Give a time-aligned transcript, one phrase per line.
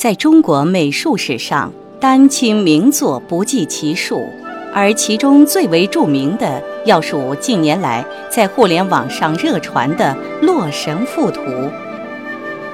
[0.00, 4.24] 在中国美术史上，丹青名作不计其数，
[4.72, 10.16] 而其中最为著名的，要数近年来在互联网上热传的
[10.46, 11.42] 《洛神赋图》《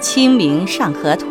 [0.00, 1.26] 清明上河图》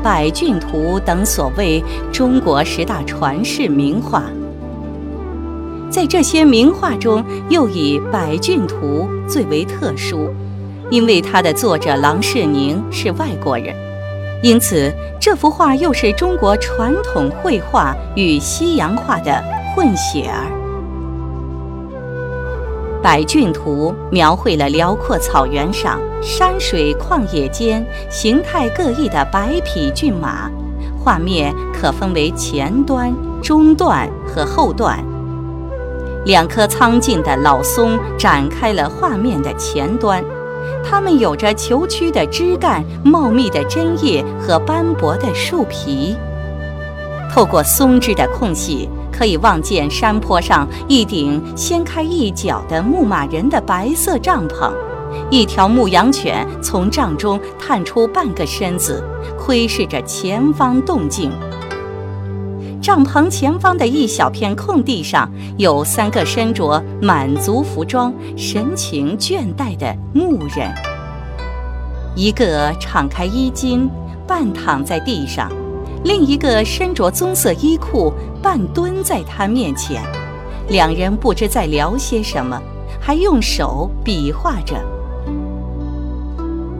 [0.02, 1.82] 《百骏图》等所谓
[2.12, 4.24] 中国十大传世名画。
[5.88, 10.28] 在这些名画中，又以《百骏图》最为特殊，
[10.90, 13.74] 因为它的作者郎世宁是外国人。
[14.42, 19.42] 因此，这幅画又是中国传统绘画与西洋画的
[19.74, 20.52] 混血儿。
[23.02, 30.50] 《百骏图》描绘了辽阔草原上、山水旷野间形态各异的百匹骏马，
[31.02, 34.98] 画面可分为前端、中段和后段。
[36.24, 40.22] 两棵苍劲的老松展开了画面的前端。
[40.84, 46.16] 它们有着虬曲的枝干、茂密的针叶和斑驳的树皮。
[47.32, 54.72] 透过松枝的空隙，可以望见山坡上一顶掀开一角的牧马人的白色帐篷。
[55.30, 59.02] 一条牧羊犬从帐中探出半个身子，
[59.38, 61.30] 窥视着前方动静。
[62.86, 70.72] 帐篷前方的一小片空地上，有三个身着满族服装、神情倦怠的牧人。
[72.14, 73.90] 一个敞开衣襟，
[74.24, 75.48] 半躺在地上；
[76.04, 80.00] 另一个身着棕色衣裤，半蹲在他面前。
[80.68, 82.56] 两人不知在聊些什么，
[83.00, 84.76] 还用手比划着。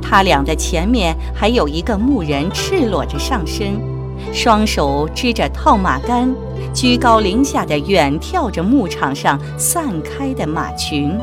[0.01, 3.95] 他俩的前面还有一个牧人，赤裸着上身。
[4.33, 6.34] 双手支着套马杆，
[6.75, 11.17] 居高临下的远眺着牧场上散开的马群。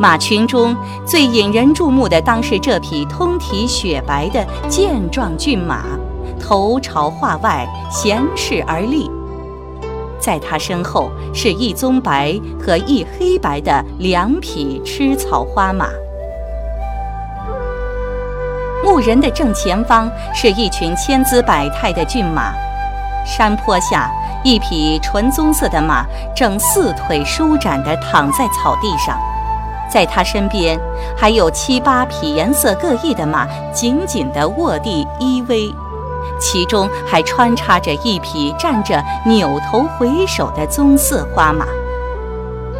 [0.00, 5.84] 马群中最引人注目的，当是这匹通体雪白的健壮骏马，
[6.40, 9.08] 头朝画外，闲适而立。
[10.18, 15.86] 在它身后是一棕白和一黑白的两匹吃草花马。
[18.84, 22.52] 牧人的正前方是一群千姿百态的骏马，
[23.24, 24.10] 山坡下
[24.44, 26.04] 一匹纯棕色的马
[26.36, 29.18] 正四腿舒展地躺在草地上，
[29.90, 30.78] 在它身边
[31.16, 35.74] 还有七八匹颜色各异的马紧紧地卧地依偎，
[36.38, 41.64] 其中还穿插着一匹站着扭头回首的棕色花马，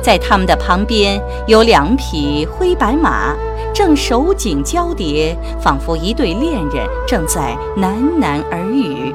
[0.05, 3.35] 在他们的旁边有两匹灰白马。
[3.73, 9.13] 正手紧交叠，仿佛一对恋人正在喃喃耳语。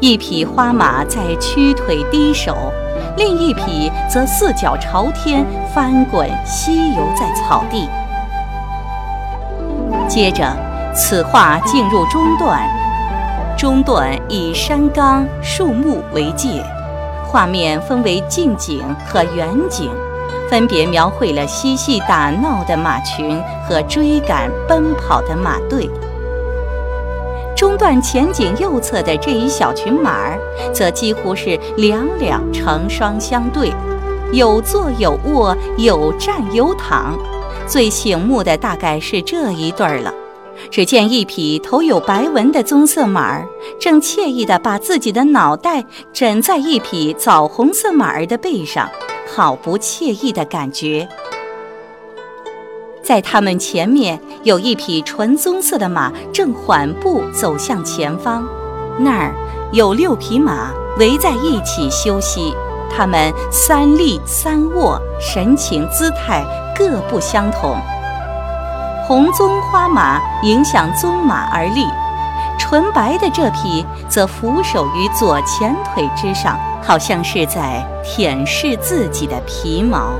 [0.00, 2.56] 一匹花马在屈腿低首，
[3.16, 7.86] 另一匹则四脚朝天翻滚嬉游在草地。
[10.08, 10.44] 接着，
[10.92, 12.68] 此画进入中段，
[13.56, 16.64] 中段以山冈、树木为界，
[17.28, 19.90] 画面分为近景和远景。
[20.48, 25.88] 分别描绘了嬉戏打闹的马群和追赶奔跑的马队。
[27.54, 30.38] 中段前景右侧的这一小群马儿，
[30.72, 33.70] 则几乎是两两成双相对，
[34.32, 37.14] 有坐有卧，有站有躺。
[37.66, 40.10] 最醒目的大概是这一对儿了。
[40.70, 43.46] 只见一匹头有白纹的棕色马儿，
[43.80, 48.88] 正惬意地把自己的脑袋枕在一匹枣红色马儿的背上。
[49.30, 51.06] 好不惬意的感觉。
[53.02, 58.46] 在他们前面有一匹纯棕色的马，正缓步走向前方。
[58.98, 59.34] 那儿
[59.72, 62.54] 有六匹马围在一起休息，
[62.90, 66.44] 它们三立三卧，神情姿态
[66.76, 67.76] 各不相同。
[69.08, 71.86] 红棕花马影响棕马而立，
[72.58, 76.60] 纯白的这匹则俯首于左前腿之上。
[76.82, 80.12] 好像是在舔舐自己的皮毛，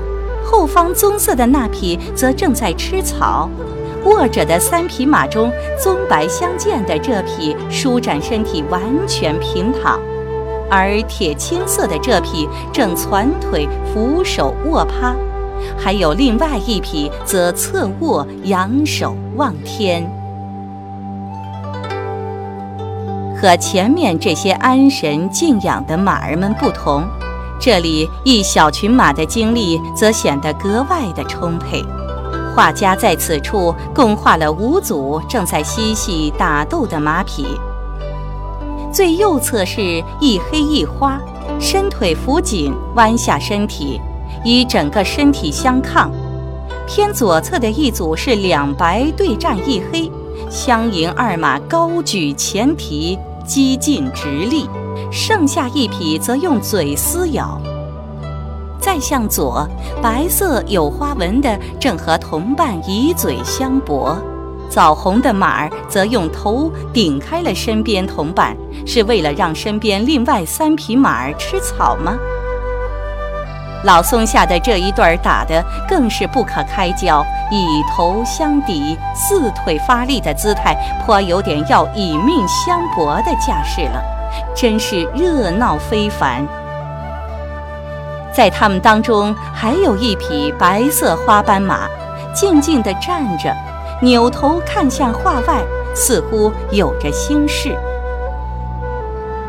[0.44, 3.49] 后方棕色的那匹则正在吃草。
[4.05, 5.52] 卧着的三匹马中，
[5.82, 9.99] 棕白相间的这匹舒展身体，完全平躺；
[10.70, 15.14] 而铁青色的这匹正攒腿俯首卧趴，
[15.78, 20.08] 还有另外一匹则侧卧仰首望天。
[23.40, 27.05] 和前面这些安神静养的马儿们不同，
[27.60, 31.84] 这里一小群马的精力则显得格外的充沛。
[32.55, 37.46] 画家在此处共画了五组正在嬉戏打斗的马匹。
[38.93, 41.20] 最右侧是一黑一花，
[41.60, 44.00] 伸腿扶紧，弯下身体，
[44.44, 46.11] 以整个身体相抗；
[46.87, 50.11] 偏左侧的一组是两白对战一黑。
[50.49, 54.67] 相迎二马高举前蹄，几近直立；
[55.11, 57.61] 剩下一匹则用嘴撕咬。
[58.81, 59.69] 再向左，
[60.00, 64.17] 白色有花纹的正和同伴以嘴相搏；
[64.70, 68.56] 枣红的马儿则用头顶开了身边同伴，
[68.87, 72.17] 是为了让身边另外三匹马儿吃草吗？
[73.84, 80.76] 老松下的这一对儿打得更是不可开交，以头相抵，四腿发力的姿态，
[81.06, 84.02] 颇有点要以命相搏的架势了，
[84.54, 86.44] 真是热闹非凡。
[88.32, 91.88] 在他们当中，还有一匹白色花斑马，
[92.34, 93.54] 静静地站着，
[94.02, 95.62] 扭头看向画外，
[95.94, 97.76] 似乎有着心事。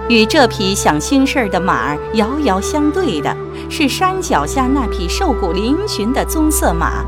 [0.09, 3.35] 与这匹想心事儿的马儿遥遥相对的，
[3.69, 7.05] 是山脚下那匹瘦骨嶙峋的棕色马，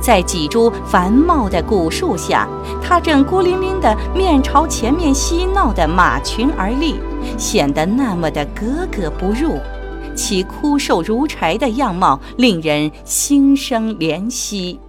[0.00, 2.48] 在几株繁茂的古树下，
[2.82, 6.94] 它正孤零零地面朝前面嬉闹的马群而立，
[7.36, 9.58] 显得那么的格格不入。
[10.16, 14.80] 其枯瘦如柴的样貌，令人心生怜惜。